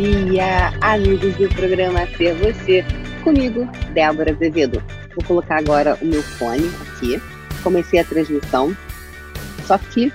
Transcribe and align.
dia, 0.00 0.70
amigos 0.80 1.36
do 1.36 1.46
programa 1.54 2.06
Ser 2.16 2.32
Você, 2.36 2.82
comigo, 3.22 3.66
Débora 3.92 4.32
Azevedo. 4.32 4.82
Vou 5.14 5.22
colocar 5.26 5.58
agora 5.58 5.98
o 6.00 6.06
meu 6.06 6.22
fone 6.22 6.64
aqui. 6.80 7.20
Comecei 7.62 8.00
a 8.00 8.04
transmissão, 8.04 8.74
só 9.66 9.76
que 9.76 10.10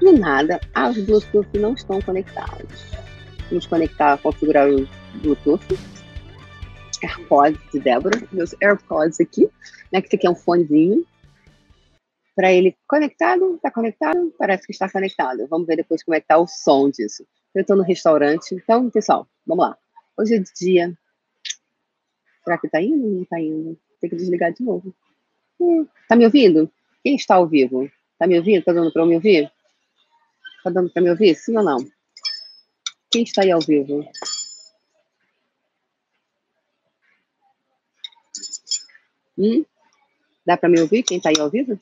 do 0.00 0.12
nada 0.12 0.58
as 0.74 0.96
Bluetooth 0.96 1.46
não 1.58 1.74
estão 1.74 2.00
conectadas. 2.00 2.86
Vamos 3.50 3.66
conectar, 3.66 4.16
configurar 4.16 4.66
o 4.70 4.88
Bluetooth. 5.16 5.78
AirPods 7.02 7.60
de 7.70 7.80
Débora, 7.80 8.18
meus 8.32 8.54
AirPods 8.62 9.20
aqui, 9.20 9.50
né? 9.92 10.00
Que 10.00 10.06
esse 10.06 10.16
aqui 10.16 10.26
é 10.26 10.30
um 10.30 10.34
fonezinho. 10.34 11.04
Para 12.34 12.50
ele 12.50 12.74
conectado, 12.88 13.56
está 13.56 13.70
conectado, 13.70 14.32
parece 14.38 14.66
que 14.66 14.72
está 14.72 14.88
conectado. 14.88 15.46
Vamos 15.50 15.66
ver 15.66 15.76
depois 15.76 16.02
como 16.02 16.14
é 16.14 16.20
que 16.20 16.26
tá 16.26 16.38
o 16.38 16.46
som 16.46 16.88
disso. 16.88 17.26
Eu 17.56 17.62
estou 17.62 17.74
no 17.74 17.82
restaurante, 17.82 18.54
então, 18.54 18.90
pessoal, 18.90 19.26
vamos 19.46 19.64
lá. 19.64 19.78
Hoje 20.14 20.34
é 20.34 20.38
dia. 20.60 20.94
Será 22.44 22.58
que 22.58 22.66
está 22.66 22.82
indo? 22.82 23.08
Não 23.08 23.22
está 23.22 23.40
indo. 23.40 23.80
Tem 23.98 24.10
que 24.10 24.16
desligar 24.16 24.52
de 24.52 24.62
novo. 24.62 24.94
Hum, 25.58 25.86
tá 26.06 26.14
me 26.14 26.26
ouvindo? 26.26 26.70
Quem 27.02 27.16
está 27.16 27.36
ao 27.36 27.46
vivo? 27.46 27.90
Tá 28.18 28.26
me 28.26 28.36
ouvindo? 28.36 28.62
Tá 28.62 28.74
dando 28.74 28.92
para 28.92 29.06
me 29.06 29.14
ouvir? 29.14 29.50
Tá 30.62 30.68
dando 30.68 30.90
para 30.90 31.00
me 31.00 31.08
ouvir? 31.08 31.34
Sim 31.34 31.56
ou 31.56 31.64
não? 31.64 31.78
Quem 33.10 33.22
está 33.22 33.40
aí 33.40 33.50
ao 33.50 33.60
vivo? 33.60 34.06
Hum? 39.38 39.64
Dá 40.44 40.58
para 40.58 40.68
me 40.68 40.78
ouvir? 40.78 41.02
Quem 41.02 41.16
está 41.16 41.30
aí 41.30 41.40
ao 41.40 41.48
vivo? 41.48 41.80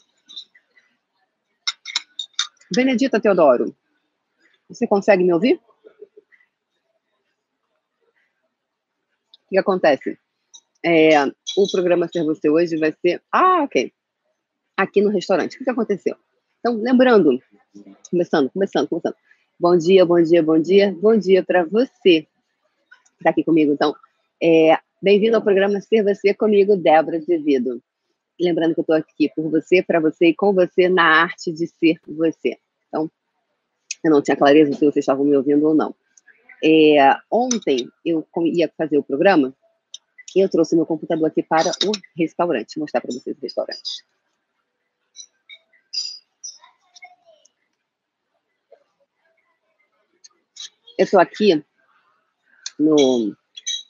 Benedita 2.72 3.20
Teodoro, 3.20 3.74
você 4.68 4.86
consegue 4.86 5.24
me 5.24 5.32
ouvir? 5.32 5.60
O 9.44 9.48
que 9.50 9.58
acontece? 9.58 10.18
É, 10.84 11.24
o 11.56 11.70
programa 11.70 12.08
Ser 12.08 12.24
Você 12.24 12.48
hoje 12.48 12.76
vai 12.76 12.92
ser. 12.92 13.22
Ah, 13.30 13.62
ok. 13.62 13.92
Aqui 14.76 15.00
no 15.00 15.10
restaurante. 15.10 15.60
O 15.60 15.64
que 15.64 15.70
aconteceu? 15.70 16.16
Então, 16.58 16.74
lembrando, 16.76 17.40
começando, 18.10 18.50
começando, 18.50 18.88
começando. 18.88 19.14
Bom 19.58 19.76
dia, 19.76 20.04
bom 20.04 20.20
dia, 20.20 20.42
bom 20.42 20.58
dia. 20.58 20.96
Bom 21.00 21.16
dia 21.16 21.44
para 21.44 21.64
você 21.64 22.26
está 23.24 23.30
aqui 23.30 23.42
comigo. 23.42 23.72
Então, 23.72 23.94
é, 24.42 24.76
bem-vindo 25.00 25.36
ao 25.36 25.42
programa 25.42 25.80
Ser 25.80 26.02
Você 26.02 26.34
comigo, 26.34 26.76
Débora 26.76 27.16
Azevedo. 27.16 27.82
Lembrando 28.38 28.74
que 28.74 28.80
eu 28.80 28.82
estou 28.82 28.96
aqui 28.96 29.30
por 29.34 29.50
você, 29.50 29.82
para 29.82 30.00
você 30.00 30.28
e 30.28 30.34
com 30.34 30.52
você 30.52 30.88
na 30.88 31.22
arte 31.22 31.50
de 31.52 31.66
ser 31.66 31.96
você. 32.06 32.58
Então, 32.88 33.10
eu 34.04 34.10
não 34.10 34.22
tinha 34.22 34.36
clareza 34.36 34.72
se 34.72 34.78
vocês 34.78 34.96
estavam 34.96 35.24
me 35.24 35.36
ouvindo 35.36 35.66
ou 35.66 35.74
não. 35.74 35.94
É, 36.62 37.16
ontem 37.30 37.88
eu 38.04 38.26
ia 38.44 38.72
fazer 38.76 38.98
o 38.98 39.02
programa 39.02 39.54
e 40.34 40.40
eu 40.40 40.48
trouxe 40.48 40.74
meu 40.74 40.86
computador 40.86 41.26
aqui 41.26 41.42
para 41.42 41.70
o 41.86 41.92
restaurante, 42.16 42.76
Vou 42.76 42.84
mostrar 42.84 43.00
para 43.00 43.12
vocês 43.12 43.36
o 43.36 43.40
restaurante. 43.40 44.04
Eu 50.98 51.04
estou 51.04 51.20
aqui 51.20 51.64
no 52.78 53.34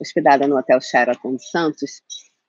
hospedada 0.00 0.48
no 0.48 0.56
Hotel 0.56 0.80
Sheraton 0.80 1.36
de 1.36 1.48
Santos 1.50 2.02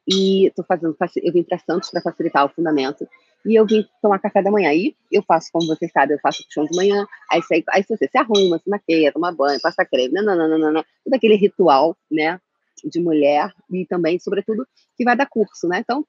e 0.07 0.47
estou 0.47 0.63
fazendo 0.65 0.95
eu 1.17 1.33
vim 1.33 1.43
para 1.43 1.59
Santos 1.59 1.89
para 1.89 2.01
facilitar 2.01 2.45
o 2.45 2.49
fundamento 2.49 3.07
e 3.45 3.55
eu 3.55 3.65
vim 3.65 3.85
tomar 4.01 4.19
café 4.19 4.41
da 4.41 4.51
manhã. 4.51 4.69
Aí 4.69 4.95
eu 5.11 5.23
faço, 5.23 5.49
como 5.51 5.67
você 5.67 5.87
sabe, 5.87 6.13
eu 6.13 6.19
faço 6.19 6.43
puxão 6.45 6.65
de 6.65 6.75
manhã, 6.75 7.05
aí, 7.29 7.41
aí 7.69 7.83
você 7.83 8.07
se 8.07 8.17
arruma, 8.17 8.59
se 8.59 8.69
maqueia, 8.69 9.11
toma 9.11 9.31
banho, 9.31 9.59
passa 9.61 9.85
creme, 9.85 10.13
nananana, 10.13 10.85
todo 11.03 11.13
aquele 11.13 11.35
ritual, 11.35 11.95
né, 12.11 12.39
de 12.83 12.99
mulher 12.99 13.53
e 13.71 13.85
também, 13.85 14.19
sobretudo, 14.19 14.67
que 14.97 15.03
vai 15.03 15.15
dar 15.15 15.27
curso, 15.27 15.67
né? 15.67 15.79
Então, 15.79 16.05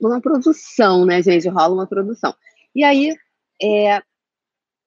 uma 0.00 0.20
produção, 0.20 1.04
né, 1.04 1.22
gente? 1.22 1.48
Rola 1.48 1.74
uma 1.74 1.86
produção. 1.86 2.34
E 2.74 2.84
aí, 2.84 3.14
é, 3.62 3.98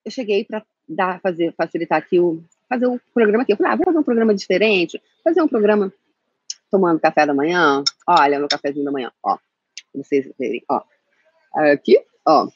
eu 0.06 0.12
cheguei 0.12 0.44
para 0.44 0.63
dar, 0.88 1.19
fazer, 1.22 1.53
facilitar 1.56 1.97
aqui 2.00 2.19
o 2.19 2.44
fazer 2.67 2.88
o 2.88 3.00
programa 3.13 3.44
aqui. 3.44 3.53
Eu 3.53 3.57
falei, 3.57 3.72
ah, 3.72 3.75
vou 3.75 3.85
fazer 3.85 4.00
um 4.00 4.03
programa 4.03 4.33
diferente, 4.33 5.01
fazer 5.23 5.41
um 5.41 5.47
programa 5.47 5.94
tomando 6.72 7.00
café 7.00 7.25
da 7.25 7.33
manhã. 7.33 7.83
Olha, 8.07 8.39
meu 8.39 8.47
cafezinho 8.47 8.85
da 8.85 8.91
manhã, 8.91 9.12
ó, 9.22 9.38
pra 9.38 10.03
vocês 10.03 10.31
verem, 10.39 10.63
ó. 10.67 10.81
Aqui, 11.55 12.03
ó. 12.25 12.47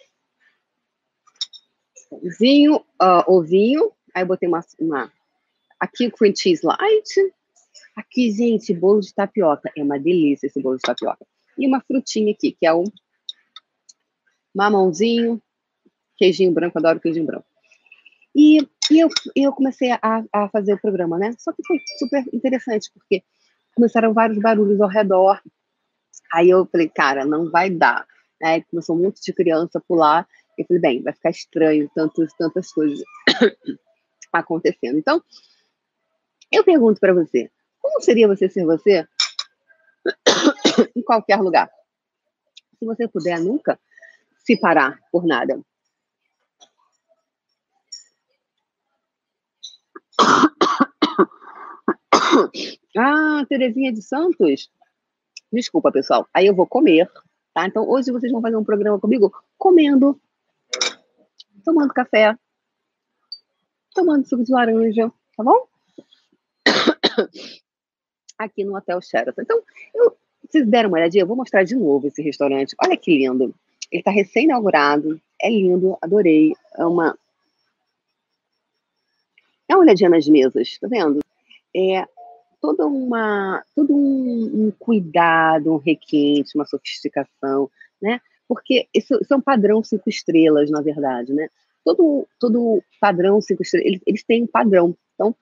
Vinho, 2.39 2.77
uh, 3.01 3.23
ovinho. 3.27 3.91
Aí 4.13 4.23
eu 4.23 4.27
botei 4.27 4.47
uma, 4.47 4.65
uma. 4.79 5.11
Aqui 5.79 6.07
o 6.07 6.11
cream 6.11 6.35
cheese 6.35 6.65
light. 6.65 7.33
Aqui, 7.95 8.31
gente, 8.31 8.73
bolo 8.73 9.01
de 9.01 9.13
tapioca. 9.13 9.71
É 9.75 9.83
uma 9.83 9.99
delícia 9.99 10.47
esse 10.47 10.61
bolo 10.61 10.77
de 10.77 10.81
tapioca. 10.81 11.25
E 11.57 11.67
uma 11.67 11.81
frutinha 11.81 12.31
aqui, 12.31 12.51
que 12.51 12.65
é 12.65 12.73
o 12.73 12.83
mamãozinho, 14.55 15.41
queijinho 16.15 16.51
branco. 16.51 16.79
Adoro 16.79 16.99
queijinho 16.99 17.25
branco. 17.25 17.45
E, 18.35 18.59
e 18.91 18.99
eu, 18.99 19.09
eu 19.35 19.51
comecei 19.51 19.91
a, 19.91 20.23
a 20.31 20.49
fazer 20.49 20.73
o 20.73 20.81
programa, 20.81 21.17
né? 21.17 21.33
Só 21.37 21.51
que 21.51 21.61
foi 21.65 21.79
super 21.99 22.23
interessante, 22.33 22.91
porque 22.93 23.23
começaram 23.75 24.13
vários 24.13 24.39
barulhos 24.39 24.81
ao 24.81 24.89
redor. 24.89 25.41
Aí 26.31 26.49
eu 26.49 26.65
falei, 26.65 26.89
cara, 26.89 27.25
não 27.25 27.49
vai 27.49 27.69
dar 27.69 28.07
né? 28.41 28.61
Começou 28.61 28.95
um 28.95 29.03
monte 29.03 29.21
de 29.21 29.33
criança 29.33 29.81
pular. 29.87 30.27
Eu 30.57 30.65
falei, 30.65 30.81
bem, 30.81 31.03
vai 31.03 31.13
ficar 31.13 31.29
estranho 31.29 31.89
tantas, 31.93 32.33
tantas 32.33 32.71
coisas 32.71 33.03
acontecendo. 34.33 34.97
Então, 34.97 35.21
eu 36.51 36.63
pergunto 36.63 36.99
para 36.99 37.13
você, 37.13 37.51
como 37.79 38.01
seria 38.01 38.27
você 38.27 38.49
ser 38.49 38.65
você 38.65 39.07
em 40.95 41.01
qualquer 41.01 41.39
lugar? 41.39 41.69
Se 42.79 42.85
você 42.85 43.07
puder 43.07 43.39
nunca 43.39 43.79
se 44.37 44.57
parar 44.57 44.99
por 45.11 45.25
nada. 45.25 45.59
Ah, 52.99 53.45
Terezinha 53.47 53.93
de 53.93 54.01
Santos. 54.01 54.71
Desculpa, 55.53 55.91
pessoal. 55.91 56.27
Aí 56.33 56.47
eu 56.47 56.55
vou 56.55 56.65
comer 56.65 57.07
Tá? 57.57 57.65
Então, 57.65 57.89
hoje 57.89 58.11
vocês 58.11 58.31
vão 58.31 58.39
fazer 58.39 58.55
um 58.55 58.63
programa 58.63 58.99
comigo 58.99 59.33
comendo, 59.57 60.21
tomando 61.65 61.91
café, 61.91 62.37
tomando 63.95 64.27
suco 64.27 64.43
de 64.43 64.51
laranja, 64.51 65.11
tá 65.35 65.43
bom? 65.43 65.67
Aqui 68.37 68.63
no 68.63 68.77
Hotel 68.77 69.01
Sheraton. 69.01 69.41
Então, 69.41 69.59
eu, 69.95 70.15
vocês 70.47 70.67
deram 70.67 70.89
uma 70.89 70.99
olhadinha, 70.99 71.23
eu 71.23 71.27
vou 71.27 71.35
mostrar 71.35 71.63
de 71.63 71.75
novo 71.75 72.05
esse 72.05 72.21
restaurante. 72.21 72.75
Olha 72.79 72.95
que 72.95 73.17
lindo. 73.17 73.45
Ele 73.91 74.01
está 74.01 74.11
recém-inaugurado, 74.11 75.19
é 75.41 75.49
lindo, 75.49 75.97
adorei. 75.99 76.53
É 76.77 76.85
uma. 76.85 77.17
Dá 79.67 79.77
uma 79.77 79.79
olhadinha 79.79 80.11
nas 80.11 80.27
mesas, 80.27 80.77
tá 80.77 80.87
vendo? 80.87 81.21
É, 81.75 82.07
toda 82.67 82.85
uma, 82.85 83.63
todo 83.73 83.95
um, 83.95 84.65
um, 84.67 84.71
cuidado, 84.77 85.73
um 85.73 85.77
requinte, 85.77 86.51
uma 86.53 86.65
sofisticação, 86.65 87.71
né? 88.01 88.19
Porque 88.45 88.89
isso, 88.93 89.17
isso 89.21 89.33
é 89.33 89.37
um 89.37 89.41
padrão 89.41 89.81
cinco 89.81 90.09
estrelas, 90.09 90.69
na 90.69 90.81
verdade, 90.81 91.33
né? 91.33 91.47
Todo, 91.85 92.27
todo 92.37 92.83
padrão 92.99 93.39
cinco 93.39 93.63
estrelas, 93.63 93.87
eles, 93.87 94.01
eles 94.05 94.23
têm 94.23 94.43
um 94.43 94.47
padrão. 94.47 94.93
Então, 95.13 95.33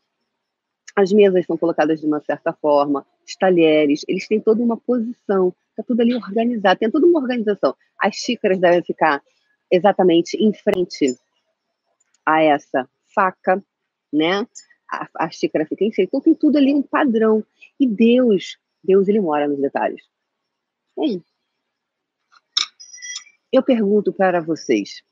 as 0.95 1.11
mesas 1.11 1.47
são 1.47 1.57
colocadas 1.57 1.99
de 1.99 2.05
uma 2.05 2.19
certa 2.21 2.53
forma, 2.53 3.03
os 3.27 3.35
talheres, 3.35 4.05
eles 4.07 4.27
têm 4.27 4.39
toda 4.39 4.61
uma 4.61 4.77
posição, 4.77 5.51
está 5.71 5.81
tudo 5.81 6.01
ali 6.01 6.13
organizado, 6.13 6.79
tem 6.79 6.91
toda 6.91 7.07
uma 7.07 7.19
organização. 7.19 7.75
As 7.99 8.15
xícaras 8.15 8.59
devem 8.59 8.83
ficar 8.83 9.19
exatamente 9.71 10.37
em 10.37 10.53
frente 10.53 11.17
a 12.23 12.43
essa 12.43 12.87
faca, 13.15 13.63
né? 14.13 14.45
A, 14.89 15.29
xícara 15.29 15.65
fica 15.65 15.83
em 15.83 15.91
cheia. 15.91 16.05
Então 16.05 16.21
tem 16.21 16.35
tudo 16.35 16.57
ali 16.57 16.73
um 16.73 16.81
padrão. 16.81 17.43
E 17.79 17.87
Deus, 17.87 18.57
Deus 18.83 19.07
ele 19.07 19.19
mora 19.19 19.47
nos 19.47 19.59
detalhes. 19.59 20.03
Bem, 20.97 21.23
eu 23.51 23.63
pergunto 23.63 24.13
para 24.13 24.41
vocês: 24.41 25.03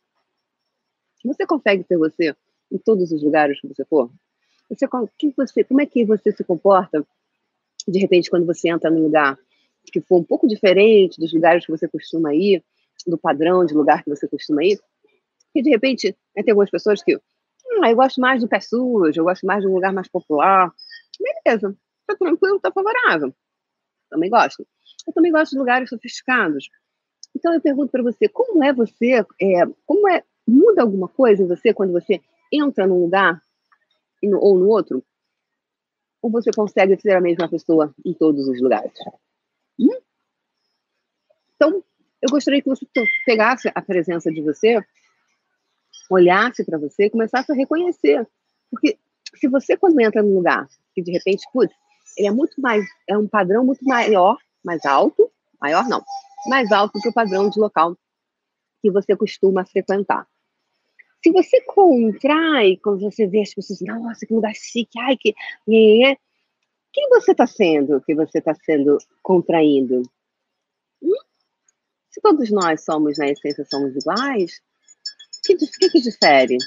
você 1.24 1.46
consegue 1.46 1.84
ser 1.84 1.98
você 1.98 2.36
em 2.72 2.78
todos 2.78 3.12
os 3.12 3.24
lugares 3.24 3.60
que 3.60 3.68
você 3.68 3.86
for? 3.86 4.12
Você, 4.70 4.88
que 5.18 5.34
você, 5.36 5.64
como 5.64 5.82
é 5.82 5.86
que 5.86 6.06
você 6.06 6.32
se 6.32 6.44
comporta, 6.44 7.06
de 7.88 8.00
repente, 8.00 8.30
quando 8.30 8.46
você 8.46 8.70
entra 8.70 8.90
num 8.90 9.04
lugar 9.04 9.38
que 9.92 10.02
for 10.02 10.18
um 10.18 10.24
pouco 10.24 10.48
diferente 10.48 11.20
dos 11.20 11.34
lugares 11.34 11.66
que 11.66 11.72
você 11.72 11.88
costuma 11.88 12.34
ir, 12.34 12.64
do 13.06 13.18
padrão 13.18 13.66
de 13.66 13.74
lugar 13.74 14.04
que 14.04 14.10
você 14.10 14.28
costuma 14.28 14.64
ir? 14.64 14.80
E, 15.54 15.62
de 15.62 15.70
repente, 15.70 16.16
né, 16.36 16.42
tem 16.42 16.52
algumas 16.52 16.72
pessoas 16.72 17.04
que 17.04 17.20
Hum, 17.84 17.92
eu 17.92 17.96
gosto 17.96 18.22
mais 18.22 18.42
do 18.42 18.48
pé 18.48 18.60
sujo, 18.60 19.20
eu 19.20 19.24
gosto 19.26 19.46
mais 19.46 19.62
de 19.62 19.68
um 19.68 19.74
lugar 19.74 19.92
mais 19.92 20.08
popular. 20.08 20.72
Beleza, 21.20 21.76
tá 22.08 22.16
tranquilo, 22.16 22.60
tá 22.60 22.72
favorável. 22.72 23.34
Também 24.10 24.30
gosto. 24.30 24.66
Eu 25.06 25.14
também 25.14 25.32
gosto 25.32 25.52
de 25.52 25.58
lugares 25.58 25.90
sofisticados. 25.90 26.70
Então 27.36 27.54
eu 27.54 27.62
pergunto 27.62 27.92
para 27.92 28.04
você, 28.04 28.30
como 28.30 28.64
é 28.64 28.72
você, 28.72 29.26
é, 29.42 29.66
como 29.86 30.08
é, 30.08 30.24
muda 30.48 30.82
alguma 30.82 31.08
coisa 31.08 31.44
em 31.44 31.48
você 31.48 31.74
quando 31.74 31.92
você 31.92 32.22
entra 32.52 32.88
num 32.88 33.02
lugar 33.02 33.42
no, 34.22 34.40
ou 34.40 34.58
no 34.58 34.70
outro? 34.70 35.04
Ou 36.22 36.32
você 36.32 36.52
consegue 36.52 37.00
ser 37.02 37.18
a 37.18 37.22
mesma 37.22 37.50
pessoa 37.50 37.94
em 38.06 38.14
todos 38.14 38.48
os 38.48 38.62
lugares? 38.62 38.94
Hum? 39.80 40.00
Então, 41.56 41.84
eu 42.22 42.30
gostaria 42.30 42.62
que 42.62 42.70
você 42.70 42.86
pegasse 43.26 43.70
a 43.74 43.82
presença 43.82 44.32
de 44.32 44.42
você, 44.42 44.82
olhasse 46.14 46.64
para 46.64 46.78
você 46.78 47.06
e 47.06 47.10
começasse 47.10 47.52
a 47.52 47.56
reconhecer. 47.56 48.28
Porque 48.70 48.98
se 49.36 49.48
você, 49.48 49.76
quando 49.78 50.00
entra 50.00 50.22
num 50.24 50.36
lugar 50.36 50.68
que 50.94 51.02
de 51.02 51.12
repente, 51.12 51.44
putz, 51.52 51.74
ele 52.18 52.28
é 52.28 52.32
muito 52.32 52.60
mais, 52.62 52.86
é 53.08 53.18
um 53.18 53.28
padrão 53.28 53.66
muito 53.66 53.84
maior, 53.86 54.38
mais 54.64 54.86
alto, 54.86 55.32
maior 55.60 55.88
não, 55.88 56.04
mais 56.48 56.72
alto 56.72 57.00
que 57.00 57.10
o 57.10 57.14
padrão 57.14 57.50
de 57.50 57.60
local 57.60 57.98
que 58.82 58.92
você 58.92 59.16
costuma 59.16 59.66
frequentar. 59.66 60.28
Se 61.24 61.32
você 61.32 61.62
contrai, 61.62 62.78
quando 62.78 63.00
você 63.00 63.26
vê 63.26 63.42
as 63.42 63.54
pessoas, 63.54 63.80
nossa, 63.82 64.26
que 64.26 64.34
lugar 64.34 64.54
chique, 64.54 65.00
ai, 65.00 65.16
que. 65.16 65.34
Quem 65.66 67.10
você 67.10 67.32
está 67.32 67.48
sendo 67.48 68.02
que 68.02 68.14
você 68.14 68.40
está 68.40 68.54
sendo 68.54 68.98
contraindo? 69.24 70.04
Hum? 71.02 71.16
Se 72.12 72.22
todos 72.22 72.52
nós 72.52 72.84
somos, 72.84 73.18
na 73.18 73.30
essência, 73.30 73.66
somos 73.66 73.96
iguais, 73.96 74.62
que, 75.58 75.68
que, 75.68 75.90
que 75.90 76.02
difere? 76.02 76.58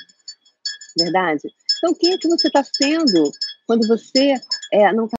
Verdade? 0.99 1.53
Então, 1.79 1.95
quem 1.95 2.13
é 2.13 2.19
que 2.19 2.29
você 2.29 2.49
está 2.49 2.65
sendo 2.65 3.31
quando 3.67 3.87
você 3.87 4.35
é, 4.73 4.93
não 4.93 5.05
está 5.05 5.15